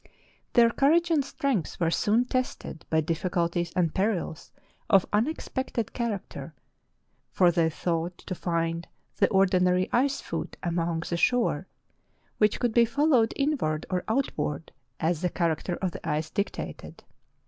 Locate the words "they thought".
7.51-8.17